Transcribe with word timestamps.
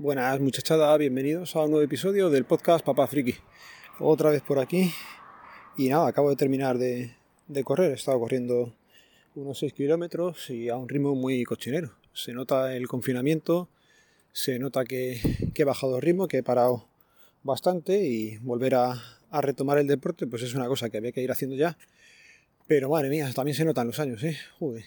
Buenas 0.00 0.38
muchachada, 0.38 0.96
bienvenidos 0.96 1.56
a 1.56 1.64
un 1.64 1.72
nuevo 1.72 1.84
episodio 1.84 2.30
del 2.30 2.44
podcast 2.44 2.84
Papá 2.84 3.08
Friki. 3.08 3.34
Otra 3.98 4.30
vez 4.30 4.42
por 4.42 4.60
aquí. 4.60 4.92
Y 5.76 5.88
nada, 5.88 6.06
acabo 6.06 6.30
de 6.30 6.36
terminar 6.36 6.78
de, 6.78 7.16
correr. 7.64 7.90
He 7.90 7.94
estado 7.94 8.20
corriendo 8.20 8.76
unos 9.34 9.58
6 9.58 9.72
kilómetros 9.72 10.50
y 10.50 10.68
a 10.68 10.76
un 10.76 10.88
ritmo 10.88 11.16
muy 11.16 11.42
cochinero. 11.42 11.94
Se 12.12 12.32
nota 12.32 12.76
el 12.76 12.86
confinamiento, 12.86 13.68
se 14.30 14.60
nota 14.60 14.84
que, 14.84 15.20
he 15.52 15.64
bajado 15.64 15.96
el 15.96 16.02
ritmo, 16.02 16.28
que 16.28 16.38
he 16.38 16.42
parado 16.44 16.86
bastante 17.42 17.98
y 18.06 18.38
volver 18.38 18.76
a, 18.76 19.02
retomar 19.32 19.78
el 19.78 19.88
deporte 19.88 20.28
pues 20.28 20.44
es 20.44 20.54
una 20.54 20.68
cosa 20.68 20.90
que 20.90 20.98
había 20.98 21.10
que 21.10 21.22
ir 21.22 21.32
haciendo 21.32 21.56
ya. 21.56 21.76
Pero 22.68 22.88
madre 22.88 23.08
mía, 23.08 23.28
también 23.34 23.56
se 23.56 23.64
notan 23.64 23.88
los 23.88 23.98
años, 23.98 24.22
¿eh? 24.22 24.38
Joder. 24.60 24.84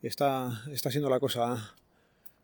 Está, 0.00 0.64
está 0.72 0.90
siendo 0.90 1.10
la 1.10 1.20
cosa 1.20 1.74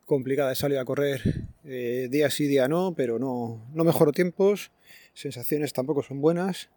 complicada 0.09 0.49
de 0.49 0.55
salir 0.55 0.79
a 0.79 0.85
correr 0.85 1.21
eh, 1.63 2.07
día 2.09 2.31
sí, 2.31 2.47
día 2.47 2.67
no, 2.67 2.95
pero 2.97 3.19
no, 3.19 3.69
no 3.73 3.83
mejoro 3.83 4.11
tiempos, 4.11 4.71
sensaciones 5.13 5.71
tampoco 5.71 6.01
son 6.01 6.19
buenas 6.19 6.71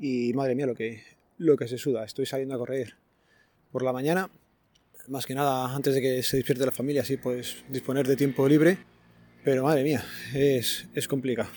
y 0.00 0.32
madre 0.32 0.54
mía 0.54 0.66
lo 0.66 0.74
que, 0.74 1.02
lo 1.36 1.58
que 1.58 1.68
se 1.68 1.76
suda. 1.76 2.02
Estoy 2.02 2.24
saliendo 2.24 2.54
a 2.54 2.58
correr 2.58 2.94
por 3.70 3.82
la 3.82 3.92
mañana, 3.92 4.30
más 5.06 5.26
que 5.26 5.34
nada 5.34 5.74
antes 5.74 5.94
de 5.94 6.00
que 6.00 6.22
se 6.22 6.38
despierte 6.38 6.64
la 6.64 6.72
familia, 6.72 7.02
así 7.02 7.18
pues 7.18 7.62
disponer 7.68 8.08
de 8.08 8.16
tiempo 8.16 8.48
libre, 8.48 8.78
pero 9.44 9.64
madre 9.64 9.84
mía, 9.84 10.02
es, 10.34 10.88
es 10.94 11.06
complicado. 11.06 11.50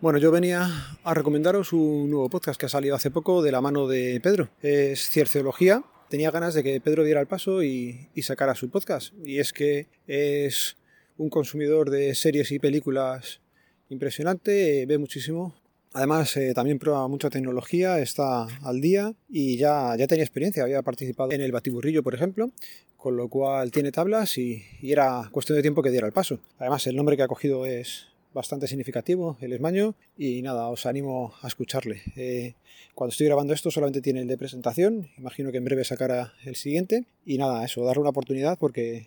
Bueno, 0.00 0.18
yo 0.18 0.30
venía 0.30 0.66
a 1.04 1.14
recomendaros 1.14 1.74
un 1.74 2.10
nuevo 2.10 2.30
podcast 2.30 2.58
que 2.58 2.66
ha 2.66 2.70
salido 2.70 2.96
hace 2.96 3.10
poco 3.10 3.42
de 3.42 3.52
la 3.52 3.60
mano 3.60 3.86
de 3.86 4.18
Pedro. 4.22 4.48
Es 4.62 5.10
Cierceología, 5.10 5.84
tenía 6.08 6.30
ganas 6.30 6.54
de 6.54 6.62
que 6.62 6.80
Pedro 6.80 7.04
diera 7.04 7.20
el 7.20 7.26
paso 7.26 7.62
y, 7.62 8.08
sacara 8.22 8.54
su 8.54 8.70
podcast. 8.70 9.12
Y 9.24 9.38
es 9.38 9.52
que 9.52 9.86
es 10.06 10.76
un 11.16 11.30
consumidor 11.30 11.90
de 11.90 12.14
series 12.14 12.50
y 12.52 12.58
películas 12.58 13.40
impresionante, 13.88 14.86
ve 14.86 14.98
muchísimo. 14.98 15.54
Además, 15.92 16.36
eh, 16.36 16.52
también 16.54 16.78
prueba 16.78 17.06
mucha 17.06 17.30
tecnología, 17.30 18.00
está 18.00 18.46
al 18.62 18.80
día 18.80 19.14
y 19.28 19.56
ya, 19.56 19.94
ya 19.96 20.06
tenía 20.06 20.24
experiencia. 20.24 20.64
Había 20.64 20.82
participado 20.82 21.30
en 21.32 21.40
el 21.40 21.52
batiburrillo, 21.52 22.02
por 22.02 22.14
ejemplo, 22.14 22.50
con 22.96 23.16
lo 23.16 23.28
cual 23.28 23.70
tiene 23.70 23.92
tablas 23.92 24.36
y, 24.38 24.64
y 24.80 24.90
era 24.90 25.28
cuestión 25.30 25.56
de 25.56 25.62
tiempo 25.62 25.82
que 25.82 25.90
diera 25.90 26.06
el 26.06 26.12
paso. 26.12 26.40
Además, 26.58 26.86
el 26.88 26.96
nombre 26.96 27.16
que 27.16 27.22
ha 27.22 27.28
cogido 27.28 27.64
es, 27.64 28.08
bastante 28.34 28.66
significativo, 28.66 29.38
el 29.40 29.52
esmaño, 29.52 29.94
y 30.18 30.42
nada, 30.42 30.68
os 30.68 30.86
animo 30.86 31.34
a 31.40 31.46
escucharle. 31.46 32.02
Eh, 32.16 32.54
cuando 32.94 33.12
estoy 33.12 33.26
grabando 33.26 33.54
esto 33.54 33.70
solamente 33.70 34.00
tiene 34.00 34.20
el 34.20 34.26
de 34.26 34.36
presentación, 34.36 35.08
imagino 35.16 35.52
que 35.52 35.58
en 35.58 35.64
breve 35.64 35.84
sacará 35.84 36.34
el 36.44 36.56
siguiente, 36.56 37.06
y 37.24 37.38
nada, 37.38 37.64
eso, 37.64 37.84
darle 37.84 38.00
una 38.00 38.10
oportunidad 38.10 38.58
porque 38.58 39.06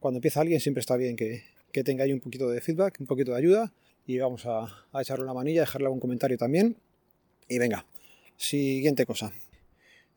cuando 0.00 0.18
empieza 0.18 0.40
alguien 0.40 0.60
siempre 0.60 0.80
está 0.80 0.96
bien 0.96 1.16
que, 1.16 1.44
que 1.72 1.84
tenga 1.84 2.04
ahí 2.04 2.12
un 2.12 2.20
poquito 2.20 2.50
de 2.50 2.60
feedback, 2.60 2.96
un 3.00 3.06
poquito 3.06 3.32
de 3.32 3.38
ayuda, 3.38 3.72
y 4.04 4.18
vamos 4.18 4.44
a, 4.46 4.66
a 4.92 5.00
echarle 5.00 5.24
una 5.24 5.34
manilla, 5.34 5.60
dejarle 5.60 5.86
algún 5.86 6.00
comentario 6.00 6.36
también, 6.36 6.76
y 7.48 7.58
venga, 7.58 7.86
siguiente 8.36 9.06
cosa. 9.06 9.32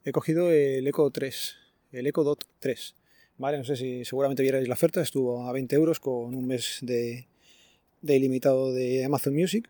He 0.04 0.12
cogido 0.12 0.52
el 0.52 0.88
Eco 0.88 1.12
3, 1.12 1.56
el 1.92 2.08
Eco 2.08 2.24
Dot 2.24 2.46
3. 2.58 2.96
Vale, 3.38 3.58
no 3.60 3.64
sé 3.64 3.76
si 3.76 4.04
seguramente 4.06 4.42
vierais 4.42 4.68
la 4.68 4.74
oferta, 4.74 5.02
estuvo 5.02 5.48
a 5.48 5.54
20 5.54 5.76
euros 5.76 6.00
con 6.00 6.36
un 6.36 6.48
mes 6.48 6.80
de, 6.82 7.29
de 8.02 8.16
ilimitado 8.16 8.74
de 8.74 9.06
Amazon 9.06 9.36
Music, 9.36 9.70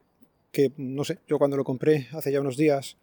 que 0.51 0.71
no 0.77 1.03
sé, 1.03 1.19
yo 1.27 1.37
cuando 1.37 1.57
lo 1.57 1.63
compré 1.63 2.07
hace 2.11 2.31
ya 2.31 2.41
unos 2.41 2.57
días 2.57 2.97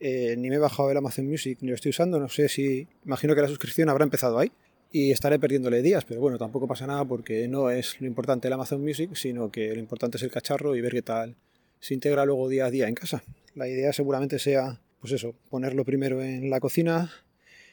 eh, 0.00 0.34
ni 0.36 0.48
me 0.48 0.56
he 0.56 0.58
bajado 0.58 0.90
el 0.90 0.96
Amazon 0.96 1.26
Music 1.26 1.58
ni 1.60 1.68
lo 1.68 1.74
estoy 1.74 1.90
usando, 1.90 2.18
no 2.18 2.28
sé 2.28 2.48
si, 2.48 2.86
imagino 3.04 3.34
que 3.34 3.40
la 3.40 3.48
suscripción 3.48 3.88
habrá 3.88 4.04
empezado 4.04 4.38
ahí 4.38 4.50
y 4.92 5.10
estaré 5.10 5.38
perdiéndole 5.38 5.82
días, 5.82 6.04
pero 6.04 6.20
bueno, 6.20 6.38
tampoco 6.38 6.68
pasa 6.68 6.86
nada 6.86 7.04
porque 7.04 7.48
no 7.48 7.70
es 7.70 8.00
lo 8.00 8.06
importante 8.06 8.46
el 8.46 8.54
Amazon 8.54 8.80
Music, 8.82 9.10
sino 9.14 9.50
que 9.50 9.74
lo 9.74 9.80
importante 9.80 10.18
es 10.18 10.22
el 10.22 10.30
cacharro 10.30 10.76
y 10.76 10.80
ver 10.80 10.92
qué 10.92 11.02
tal 11.02 11.36
se 11.80 11.94
integra 11.94 12.24
luego 12.24 12.48
día 12.48 12.66
a 12.66 12.70
día 12.70 12.88
en 12.88 12.94
casa. 12.94 13.22
La 13.54 13.68
idea 13.68 13.92
seguramente 13.92 14.38
sea, 14.38 14.80
pues 15.00 15.12
eso, 15.12 15.34
ponerlo 15.50 15.84
primero 15.84 16.22
en 16.22 16.48
la 16.48 16.60
cocina, 16.60 17.12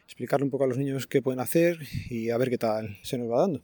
explicarle 0.06 0.46
un 0.46 0.50
poco 0.50 0.64
a 0.64 0.68
los 0.68 0.78
niños 0.78 1.08
qué 1.08 1.22
pueden 1.22 1.40
hacer 1.40 1.78
y 2.10 2.30
a 2.30 2.38
ver 2.38 2.50
qué 2.50 2.58
tal 2.58 2.98
se 3.04 3.18
nos 3.18 3.32
va 3.32 3.42
dando. 3.42 3.62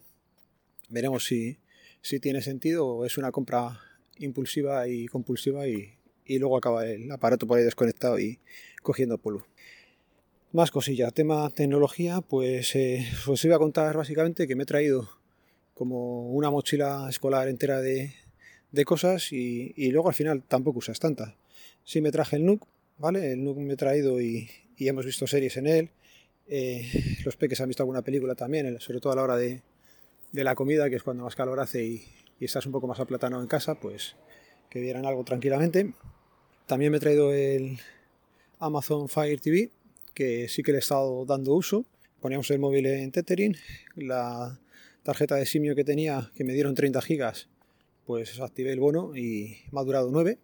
Veremos 0.89 1.25
si, 1.25 1.57
si 2.07 2.21
tiene 2.21 2.41
sentido 2.41 2.87
o 2.87 3.05
es 3.05 3.17
una 3.17 3.33
compra 3.33 3.81
impulsiva 4.17 4.87
y 4.87 5.07
compulsiva 5.07 5.67
y, 5.67 5.93
luego 6.39 6.57
acaba 6.57 6.85
el 6.85 7.11
aparato 7.11 7.45
por 7.45 7.57
ahí 7.57 7.65
desconectado 7.65 8.17
y 8.17 8.39
cogiendo 8.81 9.17
polvo. 9.17 9.45
Más 10.53 10.71
cosillas, 10.71 11.13
tema 11.13 11.49
tecnología, 11.49 12.21
pues 12.21 12.75
eh, 12.77 13.05
os 13.27 13.43
iba 13.43 13.57
a 13.57 13.59
contar 13.59 13.97
básicamente 13.97 14.47
que 14.47 14.55
me 14.55 14.63
he 14.63 14.65
traído 14.65 15.09
como 15.73 16.31
una 16.31 16.49
mochila 16.49 17.07
escolar 17.09 17.49
entera 17.49 17.81
de, 17.81 18.13
cosas 18.85 19.33
y, 19.33 19.91
luego 19.91 20.07
al 20.07 20.15
final 20.15 20.43
tampoco 20.47 20.79
usas 20.79 20.99
tantas. 20.99 21.33
Sí 21.83 21.99
me 21.99 22.11
traje 22.11 22.37
el 22.37 22.45
NUC, 22.45 22.65
¿vale? 22.99 23.33
El 23.33 23.43
NUC 23.43 23.57
me 23.57 23.73
he 23.73 23.77
traído 23.77 24.21
y, 24.21 24.49
hemos 24.77 25.05
visto 25.05 25.27
series 25.27 25.57
en 25.57 25.67
él. 25.67 25.89
Eh, 26.47 26.89
los 27.25 27.35
peques 27.35 27.59
han 27.59 27.67
visto 27.67 27.83
alguna 27.83 28.01
película 28.01 28.33
también, 28.33 28.79
sobre 28.79 29.01
todo 29.01 29.11
a 29.11 29.15
la 29.17 29.23
hora 29.23 29.35
de, 29.35 29.61
de 30.31 30.43
la 30.43 30.55
comida, 30.55 30.89
que 30.89 30.95
es 30.97 31.03
cuando 31.03 31.23
más 31.23 31.35
calor 31.35 31.59
hace 31.59 31.83
y, 31.85 32.03
estás 32.39 32.65
un 32.65 32.71
poco 32.71 32.87
más 32.87 32.99
aplatanado 32.99 33.41
en 33.41 33.47
casa, 33.47 33.75
pues 33.79 34.15
que 34.69 34.79
vieran 34.79 35.05
algo 35.05 35.23
tranquilamente. 35.23 35.93
También 36.67 36.91
me 36.91 36.97
he 36.97 37.01
traído 37.01 37.33
el 37.33 37.79
Amazon 38.59 39.09
Fire 39.09 39.39
TV, 39.39 39.71
que 40.13 40.47
sí 40.47 40.61
que 40.61 40.71
le 40.71 40.77
he 40.77 40.79
estado 40.79 41.25
dando 41.25 41.53
uso. 41.53 41.85
Poníamos 42.19 42.49
el 42.51 42.59
móvil 42.59 42.85
en 42.85 43.11
Tethering, 43.11 43.55
la 43.95 44.59
tarjeta 45.03 45.35
de 45.35 45.45
simio 45.45 45.75
que 45.75 45.83
tenía, 45.83 46.31
que 46.35 46.43
me 46.43 46.53
dieron 46.53 46.75
30 46.75 47.01
gigas, 47.01 47.47
pues 48.05 48.39
activé 48.39 48.71
el 48.73 48.79
bono 48.79 49.15
y 49.15 49.57
me 49.71 49.79
ha 49.79 49.83
durado 49.83 50.09
9. 50.11 50.37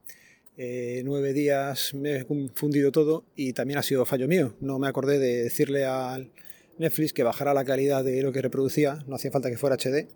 Eh, 0.55 1.01
nueve 1.03 1.33
días 1.33 1.95
me 1.95 2.17
he 2.17 2.25
confundido 2.25 2.91
todo 2.91 3.25
y 3.35 3.53
también 3.53 3.79
ha 3.79 3.83
sido 3.83 4.05
fallo 4.05 4.27
mío. 4.27 4.55
No 4.61 4.77
me 4.77 4.87
acordé 4.87 5.17
de 5.17 5.43
decirle 5.43 5.85
al, 5.85 6.31
Netflix 6.77 7.13
que 7.13 7.23
bajara 7.23 7.53
la 7.53 7.65
calidad 7.65 8.03
de 8.03 8.21
lo 8.21 8.31
que 8.31 8.41
reproducía, 8.41 9.03
no 9.07 9.15
hacía 9.15 9.31
falta 9.31 9.49
que 9.49 9.57
fuera 9.57 9.75
HD. 9.75 10.07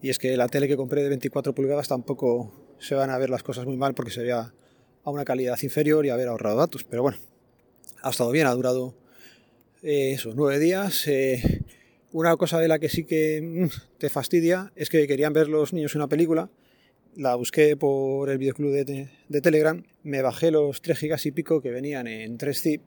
Y 0.00 0.10
es 0.10 0.18
que 0.18 0.36
la 0.36 0.48
tele 0.48 0.68
que 0.68 0.76
compré 0.76 1.02
de 1.02 1.08
24 1.08 1.54
pulgadas 1.54 1.88
tampoco 1.88 2.52
se 2.78 2.94
van 2.94 3.10
a 3.10 3.18
ver 3.18 3.30
las 3.30 3.42
cosas 3.42 3.66
muy 3.66 3.76
mal 3.76 3.94
porque 3.94 4.12
se 4.12 4.22
veía 4.22 4.52
a 5.02 5.10
una 5.10 5.24
calidad 5.24 5.58
inferior 5.62 6.06
y 6.06 6.10
haber 6.10 6.28
ahorrado 6.28 6.56
datos. 6.58 6.84
Pero 6.84 7.02
bueno, 7.02 7.18
ha 8.02 8.10
estado 8.10 8.30
bien, 8.30 8.46
ha 8.46 8.52
durado 8.52 8.94
eh, 9.82 10.12
esos 10.12 10.36
nueve 10.36 10.58
días. 10.58 11.06
Eh, 11.08 11.62
una 12.12 12.36
cosa 12.36 12.60
de 12.60 12.68
la 12.68 12.78
que 12.78 12.88
sí 12.88 13.04
que 13.04 13.40
mm, 13.42 13.98
te 13.98 14.08
fastidia 14.08 14.72
es 14.76 14.88
que 14.88 15.06
querían 15.06 15.32
ver 15.32 15.48
los 15.48 15.72
niños 15.72 15.94
una 15.94 16.08
película. 16.08 16.50
La 17.16 17.34
busqué 17.34 17.76
por 17.76 18.30
el 18.30 18.38
videoclub 18.38 18.70
de, 18.70 19.08
de 19.28 19.40
Telegram, 19.40 19.82
me 20.04 20.22
bajé 20.22 20.52
los 20.52 20.80
3 20.82 20.98
gigas 20.98 21.26
y 21.26 21.32
pico 21.32 21.60
que 21.60 21.70
venían 21.70 22.06
en 22.06 22.38
3 22.38 22.62
zip 22.62 22.82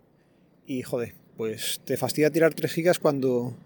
y 0.65 0.83
joder, 0.83 1.15
pues 1.41 1.81
te 1.83 1.97
fastidia 1.97 2.29
tirar 2.29 2.53
3 2.53 2.71
gigas 2.71 2.99
cuando, 2.99 3.57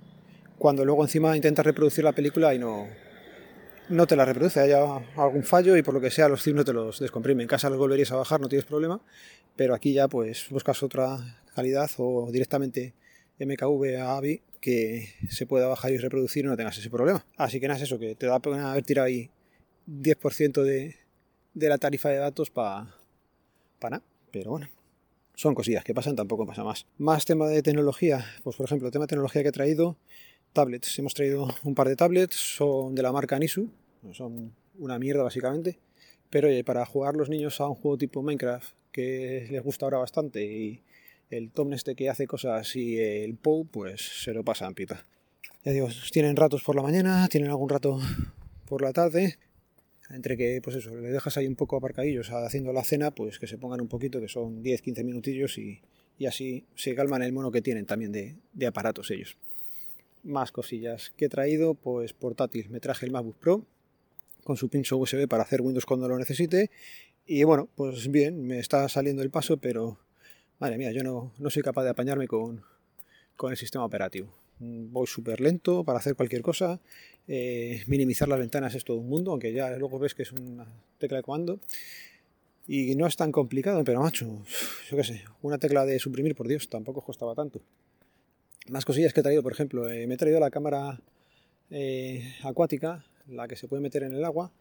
cuando 0.58 0.86
luego 0.86 1.04
encima 1.04 1.36
intentas 1.36 1.66
reproducir 1.66 2.06
la 2.06 2.14
película 2.14 2.56
y 2.56 2.58
no, 2.58 2.88
no 3.90 4.08
te 4.08 4.16
la 4.16 4.24
reproduce, 4.24 4.62
haya 4.62 4.80
algún 5.18 5.44
fallo 5.44 5.76
y 5.76 5.84
por 5.84 5.94
lo 5.94 6.00
que 6.00 6.10
sea 6.10 6.30
los 6.30 6.42
zips 6.42 6.56
no 6.56 6.64
te 6.64 6.72
los 6.72 7.02
descomprime. 7.02 7.44
En 7.44 7.50
casa 7.50 7.70
los 7.70 7.78
volverías 7.78 8.14
a 8.14 8.16
bajar, 8.16 8.40
no 8.40 8.48
tienes 8.48 8.64
problema, 8.64 9.02
pero 9.58 9.76
aquí 9.76 9.92
ya 9.92 10.08
pues 10.08 10.46
buscas 10.50 10.82
otra 10.84 11.44
calidad 11.54 11.92
o 11.98 12.32
directamente 12.32 12.94
MKV 13.42 13.98
a 14.00 14.16
AVI 14.16 14.42
que 14.62 15.10
se 15.30 15.46
pueda 15.46 15.68
bajar 15.68 15.92
y 15.92 15.98
reproducir 15.98 16.46
y 16.46 16.48
no 16.48 16.56
tengas 16.56 16.78
ese 16.78 16.90
problema. 16.90 17.26
Así 17.36 17.60
que 17.60 17.68
nada, 17.68 17.78
es 17.78 17.84
eso, 17.84 18.00
que 18.00 18.16
te 18.16 18.26
da 18.26 18.40
pena 18.40 18.72
haber 18.72 18.86
tirado 18.86 19.08
ahí 19.08 19.32
10% 19.86 20.64
de, 20.64 20.96
de 21.54 21.68
la 21.68 21.78
tarifa 21.78 22.08
de 22.08 22.20
datos 22.20 22.50
para 22.50 22.96
pa 23.82 23.90
nada, 23.90 24.04
pero 24.32 24.52
bueno 24.52 24.70
son 25.36 25.56
cosillas 25.56 25.84
que 25.84 25.94
pasan, 25.94 26.16
tampoco 26.16 26.46
pasa 26.46 26.64
más. 26.64 26.86
Más 26.98 27.26
tema 27.26 27.48
de 27.48 27.62
tecnología, 27.62 28.26
pues 28.44 28.56
por 28.56 28.66
ejemplo, 28.66 28.92
tema 28.92 29.06
de 29.06 29.10
tecnología 29.10 29.44
que 29.44 29.50
he 29.50 29.52
traído, 29.52 29.98
tablets. 30.54 30.98
Hemos 31.00 31.14
traído 31.14 31.48
un 31.64 31.76
par 31.76 31.88
de 31.88 31.96
tablets, 31.96 32.36
son 32.36 32.96
de 32.96 33.04
la 33.04 33.12
marca 33.12 33.38
Nisu, 33.38 33.70
son 34.14 34.54
una 34.80 35.00
mierda 35.00 35.24
básicamente, 35.24 35.80
pero 36.30 36.50
para 36.66 36.86
jugar 36.86 37.16
los 37.16 37.30
niños 37.30 37.60
a 37.62 37.68
un 37.68 37.76
juego 37.76 37.98
tipo 37.98 38.22
Minecraft, 38.22 38.74
que 38.92 39.48
les 39.52 39.64
gusta 39.64 39.86
ahora 39.86 39.98
bastante, 39.98 40.44
y 40.44 40.82
el 41.30 41.52
Tom 41.52 41.74
este 41.74 41.96
que 41.96 42.10
hace 42.10 42.28
cosas 42.28 42.76
y 42.76 43.00
el 43.00 43.36
Pou, 43.36 43.68
pues 43.68 44.24
se 44.24 44.34
lo 44.34 44.44
pasan 44.44 44.74
pita. 44.74 45.06
Ya 45.64 45.72
digo, 45.72 45.88
tienen 46.12 46.36
ratos 46.36 46.64
por 46.64 46.76
la 46.76 46.82
mañana, 46.82 47.28
tienen 47.28 47.50
algún 47.50 47.70
rato 47.70 48.00
por 48.68 48.82
la 48.82 48.94
tarde, 48.94 49.38
entre 50.10 50.38
que, 50.38 50.62
pues 50.64 50.76
eso, 50.76 50.96
le 50.96 51.10
dejas 51.10 51.38
ahí 51.38 51.48
un 51.48 51.56
poco 51.56 51.78
aparcadillos 51.78 52.30
haciendo 52.32 52.74
la 52.74 52.84
cena, 52.84 53.12
pues 53.12 53.40
que 53.40 53.48
se 53.48 53.58
pongan 53.58 53.82
un 53.82 53.88
poquito, 53.88 54.20
que 54.20 54.28
son 54.28 54.64
10-15 54.64 55.04
minutillos 55.04 55.58
y, 55.58 55.82
así 56.28 56.66
se 56.76 56.96
calman 56.96 57.22
el 57.24 57.34
mono 57.34 57.52
que 57.52 57.62
tienen 57.62 57.86
también 57.86 58.12
de, 58.12 58.68
aparatos 58.68 59.12
ellos. 59.12 59.38
Más 60.24 60.52
cosillas 60.52 61.12
que 61.18 61.26
he 61.26 61.30
traído, 61.30 61.74
pues 61.76 62.14
portátil. 62.14 62.70
Me 62.70 62.80
traje 62.80 63.06
el 63.06 63.12
MacBook 63.12 63.38
Pro 63.38 63.66
con 64.44 64.58
su 64.58 64.70
pincho 64.70 64.98
USB 64.98 65.28
para 65.28 65.44
hacer 65.44 65.62
Windows 65.62 65.86
cuando 65.86 66.08
lo 66.08 66.18
necesite. 66.18 66.72
Y 67.26 67.44
bueno, 67.44 67.68
pues 67.76 68.10
bien, 68.10 68.46
me 68.46 68.60
está 68.60 68.88
saliendo 68.90 69.24
el 69.24 69.30
paso, 69.30 69.58
pero 69.58 69.98
madre 70.60 70.78
mía, 70.78 70.92
yo 70.92 71.04
no, 71.04 71.32
no 71.38 71.50
soy 71.50 71.64
capaz 71.64 71.84
de 71.84 71.90
apañarme 71.90 72.28
con, 72.28 72.64
con 73.36 73.52
el 73.52 73.58
sistema 73.58 73.86
operativo. 73.86 74.32
voy 74.60 75.08
súper 75.08 75.42
lento 75.42 75.84
para 75.84 76.00
hacer 76.00 76.16
cualquier 76.16 76.42
cosa. 76.42 76.80
Eh, 77.28 77.84
minimizar 77.88 78.28
las 78.28 78.40
ventanas 78.40 78.76
es 78.76 78.84
todo 78.84 78.98
un 78.98 79.10
mundo, 79.10 79.32
aunque 79.32 79.52
ya 79.52 79.76
luego 79.78 79.98
ves 80.00 80.14
que 80.14 80.24
es 80.24 80.32
una 80.32 80.66
tecla 80.98 81.18
de 81.18 81.24
comando. 81.24 81.60
Y 82.68 82.96
no 82.96 83.06
es 83.06 83.16
tan 83.16 83.32
complicado, 83.32 83.84
pero 83.84 84.02
macho, 84.02 84.44
yo 84.90 84.98
qué 84.98 85.04
sé, 85.04 85.24
una 85.42 85.60
tecla 85.60 85.86
de 85.86 86.00
suprimir, 86.00 86.36
por 86.36 86.48
Dios, 86.48 86.68
tampoco 86.68 87.02
costaba 87.02 87.36
tanto. 87.36 87.62
Más 88.70 88.86
cosillas 88.86 89.14
que 89.14 89.20
he 89.20 89.24
traído, 89.24 89.44
por 89.44 89.52
ejemplo, 89.52 89.90
eh, 89.90 90.08
me 90.08 90.16
he 90.16 90.18
traído 90.18 90.40
la 90.40 90.50
cámara 90.50 91.00
eh, 91.70 92.34
acuática, 92.44 93.06
la 93.28 93.48
que 93.48 93.56
se 93.56 93.68
puede 93.68 93.84
meter 93.84 94.02
en 94.04 94.14
el 94.14 94.26
agua, 94.26 94.52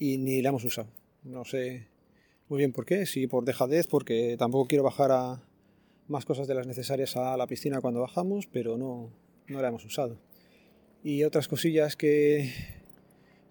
y 0.00 0.18
ni 0.18 0.42
la 0.42 0.48
hemos 0.48 0.64
usado. 0.64 0.88
No 1.22 1.44
sé 1.44 1.86
muy 2.48 2.58
bien 2.58 2.72
por 2.72 2.84
qué, 2.84 3.06
si 3.06 3.28
por 3.28 3.44
dejadez, 3.44 3.86
porque 3.86 4.36
tampoco 4.36 4.66
quiero 4.66 4.82
bajar 4.82 5.12
a 5.12 5.40
más 6.08 6.24
cosas 6.24 6.48
de 6.48 6.54
las 6.54 6.66
necesarias 6.66 7.16
a 7.16 7.36
la 7.36 7.46
piscina 7.46 7.80
cuando 7.80 8.00
bajamos, 8.00 8.46
pero 8.46 8.76
no, 8.76 9.10
no 9.46 9.62
la 9.62 9.68
hemos 9.68 9.84
usado. 9.84 10.18
Y 11.04 11.22
otras 11.22 11.46
cosillas 11.46 11.94
que, 11.94 12.52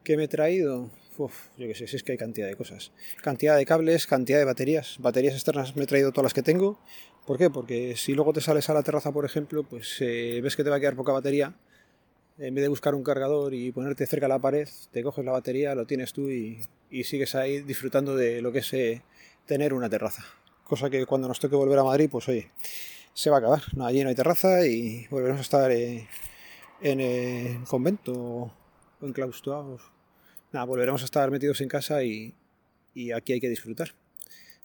que 0.03 0.17
me 0.17 0.25
he 0.25 0.27
traído, 0.27 0.91
Uf, 1.17 1.49
yo 1.57 1.67
qué 1.67 1.75
sé, 1.75 1.87
si 1.87 1.95
es 1.95 2.03
que 2.03 2.13
hay 2.13 2.17
cantidad 2.17 2.47
de 2.47 2.55
cosas. 2.55 2.91
Cantidad 3.21 3.55
de 3.55 3.65
cables, 3.65 4.07
cantidad 4.07 4.39
de 4.39 4.45
baterías. 4.45 4.97
Baterías 4.99 5.35
externas 5.35 5.75
me 5.75 5.83
he 5.83 5.87
traído 5.87 6.11
todas 6.11 6.23
las 6.23 6.33
que 6.33 6.41
tengo. 6.41 6.79
¿Por 7.27 7.37
qué? 7.37 7.49
Porque 7.49 7.95
si 7.95 8.13
luego 8.13 8.33
te 8.33 8.41
sales 8.41 8.69
a 8.69 8.73
la 8.73 8.83
terraza, 8.83 9.11
por 9.11 9.25
ejemplo, 9.25 9.63
pues 9.63 9.97
eh, 10.01 10.39
ves 10.41 10.55
que 10.55 10.63
te 10.63 10.69
va 10.69 10.77
a 10.77 10.79
quedar 10.79 10.95
poca 10.95 11.11
batería. 11.11 11.53
En 12.39 12.55
vez 12.55 12.63
de 12.63 12.67
buscar 12.67 12.95
un 12.95 13.03
cargador 13.03 13.53
y 13.53 13.71
ponerte 13.71 14.07
cerca 14.07 14.25
de 14.25 14.29
la 14.29 14.39
pared, 14.39 14.67
te 14.91 15.03
coges 15.03 15.23
la 15.23 15.31
batería, 15.31 15.75
lo 15.75 15.85
tienes 15.85 16.13
tú 16.13 16.31
y, 16.31 16.59
sigues 17.03 17.35
ahí 17.35 17.61
disfrutando 17.61 18.15
de 18.15 18.41
lo 18.41 18.51
que 18.51 18.59
es 18.59 18.73
eh, 18.73 19.03
tener 19.45 19.73
una 19.73 19.89
terraza. 19.89 20.25
Cosa 20.63 20.89
que 20.89 21.05
cuando 21.05 21.27
nos 21.27 21.39
toque 21.39 21.55
volver 21.55 21.77
a 21.77 21.83
Madrid, 21.83 22.09
pues 22.11 22.27
oye, 22.27 22.49
se 23.13 23.29
va 23.29 23.37
a 23.37 23.39
acabar. 23.39 23.61
No, 23.75 23.85
allí 23.85 24.01
no 24.01 24.09
hay 24.09 24.15
terraza 24.15 24.65
y 24.65 25.05
volveremos 25.11 25.39
a 25.39 25.43
estar 25.43 25.71
eh, 25.71 26.07
en 26.81 26.99
el 26.99 27.63
convento 27.65 28.13
o 28.13 28.51
enclaustrados 29.01 29.93
nada, 30.53 30.65
volveremos 30.65 31.01
a 31.01 31.05
estar 31.05 31.29
metidos 31.31 31.59
en 31.61 31.67
casa 31.67 32.03
y, 32.03 32.35
aquí 33.13 33.33
hay 33.33 33.41
que 33.41 33.49
disfrutar. 33.49 33.89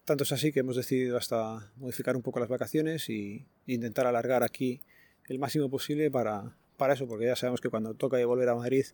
Tanto 0.05 0.23
es 0.23 0.31
así 0.31 0.51
que 0.51 0.61
hemos 0.61 0.75
decidido 0.75 1.17
hasta 1.17 1.71
modificar 1.77 2.15
un 2.15 2.21
poco 2.21 2.39
las 2.39 2.49
vacaciones 2.49 3.09
e 3.09 3.45
intentar 3.67 4.07
alargar 4.07 4.43
aquí 4.43 4.81
el 5.27 5.39
máximo 5.39 5.69
posible 5.69 6.09
para, 6.09 6.55
para 6.77 6.93
eso, 6.93 7.07
porque 7.07 7.25
ya 7.25 7.35
sabemos 7.35 7.59
que 7.61 7.69
cuando 7.69 7.93
toca 7.93 8.23
volver 8.25 8.49
a 8.49 8.55
Madrid, 8.55 8.85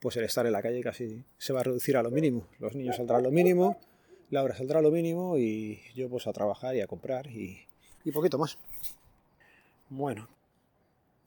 pues 0.00 0.16
el 0.16 0.24
estar 0.24 0.46
en 0.46 0.52
la 0.52 0.62
calle 0.62 0.82
casi 0.82 1.24
se 1.38 1.52
va 1.52 1.60
a 1.60 1.62
reducir 1.64 1.96
a 1.96 2.02
lo 2.02 2.10
mínimo. 2.10 2.46
Los 2.58 2.74
niños 2.74 2.96
saldrán 2.96 3.22
lo 3.22 3.30
mínimo, 3.30 3.78
Laura 4.30 4.56
saldrá 4.56 4.80
lo 4.80 4.90
mínimo 4.90 5.38
y 5.38 5.80
yo 5.94 6.08
pues 6.08 6.26
a 6.26 6.32
trabajar 6.32 6.76
y 6.76 6.80
a 6.80 6.86
comprar 6.86 7.26
y, 7.28 7.66
y 8.04 8.12
poquito 8.12 8.38
más. 8.38 8.58
Bueno, 9.88 10.28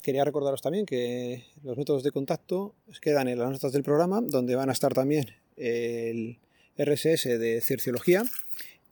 Quería 0.03 0.25
recordaros 0.25 0.61
también 0.61 0.85
que 0.85 1.45
los 1.63 1.77
métodos 1.77 2.03
de 2.03 2.11
contacto 2.11 2.75
quedan 3.00 3.29
en 3.29 3.39
las 3.39 3.50
notas 3.50 3.71
del 3.71 3.83
programa, 3.83 4.19
donde 4.21 4.53
van 4.53 4.67
a 4.67 4.73
estar 4.73 4.94
también 4.94 5.27
el 5.55 6.39
RSS 6.77 7.39
de 7.39 7.61
Cerciología. 7.61 8.23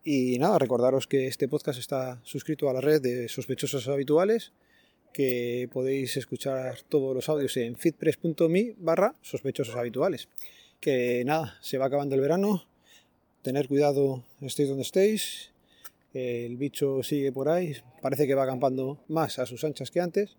Y 0.05 0.39
nada, 0.39 0.57
recordaros 0.57 1.07
que 1.07 1.27
este 1.27 1.49
podcast 1.49 1.79
está 1.79 2.21
suscrito 2.23 2.69
a 2.69 2.73
la 2.73 2.79
red 2.79 3.01
de 3.01 3.27
sospechosos 3.27 3.89
habituales, 3.89 4.53
que 5.11 5.67
podéis 5.73 6.15
escuchar 6.15 6.81
todos 6.87 7.13
los 7.13 7.27
audios 7.27 7.57
en 7.57 7.75
fitpress.me 7.75 8.75
barra 8.77 9.13
sospechosos 9.21 9.75
habituales. 9.75 10.29
Que 10.79 11.25
nada, 11.25 11.57
se 11.59 11.77
va 11.77 11.87
acabando 11.87 12.15
el 12.15 12.21
verano, 12.21 12.63
tener 13.41 13.67
cuidado, 13.67 14.23
estéis 14.39 14.69
donde 14.69 14.83
estéis, 14.83 15.51
el 16.13 16.55
bicho 16.55 17.03
sigue 17.03 17.33
por 17.33 17.49
ahí, 17.49 17.75
parece 18.01 18.27
que 18.27 18.33
va 18.33 18.43
acampando 18.43 19.03
más 19.09 19.39
a 19.39 19.45
sus 19.45 19.65
anchas 19.65 19.91
que 19.91 19.99
antes. 19.99 20.37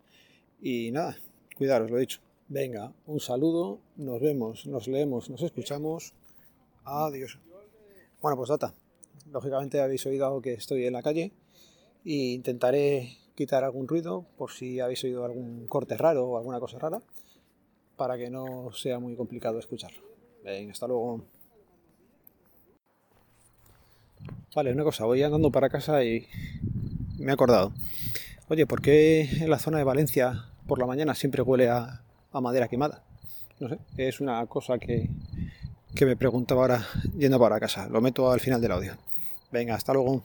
Y 0.65 0.93
nada, 0.93 1.17
cuidaros, 1.57 1.91
lo 1.91 1.97
he 1.97 2.03
dicho. 2.03 2.21
Venga, 2.47 2.93
un 3.07 3.19
saludo, 3.19 3.81
nos 3.97 4.21
vemos, 4.21 4.65
nos 4.67 4.87
leemos, 4.87 5.29
nos 5.29 5.43
escuchamos. 5.43 6.15
Adiós. 6.85 7.37
Bueno, 8.21 8.37
pues 8.37 8.49
data. 8.49 8.73
Lógicamente 9.33 9.81
habéis 9.81 10.07
oído 10.07 10.41
que 10.41 10.53
estoy 10.53 10.87
en 10.87 10.93
la 10.93 11.03
calle 11.03 11.33
e 12.05 12.13
intentaré 12.35 13.17
quitar 13.35 13.65
algún 13.65 13.89
ruido 13.89 14.25
por 14.39 14.53
si 14.53 14.79
habéis 14.79 15.03
oído 15.03 15.25
algún 15.25 15.67
corte 15.67 15.97
raro 15.97 16.29
o 16.29 16.37
alguna 16.39 16.61
cosa 16.61 16.79
rara 16.79 17.03
para 17.97 18.17
que 18.17 18.31
no 18.31 18.71
sea 18.73 19.01
muy 19.01 19.17
complicado 19.17 19.59
escucharlo. 19.59 20.03
Venga, 20.45 20.71
hasta 20.71 20.87
luego. 20.87 21.25
Vale, 24.55 24.73
una 24.73 24.85
cosa, 24.85 25.07
voy 25.07 25.25
andando 25.25 25.51
para 25.51 25.71
casa 25.71 26.05
y 26.05 26.29
me 27.19 27.33
he 27.33 27.35
acordado. 27.35 27.73
Oye, 28.49 28.67
¿por 28.67 28.81
qué 28.81 29.23
en 29.23 29.51
la 29.51 29.59
zona 29.59 29.79
de 29.79 29.85
Valencia 29.85 30.52
por 30.73 30.79
la 30.79 30.87
mañana 30.87 31.15
siempre 31.15 31.43
huele 31.43 31.69
a, 31.69 32.01
madera 32.33 32.67
quemada. 32.67 33.03
No 33.61 33.69
sé, 33.69 33.79
es 33.99 34.23
una 34.23 34.47
cosa 34.47 34.79
que, 34.79 35.07
que 35.95 36.07
me 36.07 36.17
preguntaba 36.17 36.63
ahora 36.63 36.87
yendo 37.15 37.39
para 37.39 37.61
casa. 37.61 37.91
Lo 37.91 38.01
meto 38.01 38.33
al 38.33 38.41
final 38.41 38.59
del 38.59 38.73
audio. 38.73 38.95
Venga, 39.51 39.75
hasta 39.75 39.93
luego. 39.93 40.23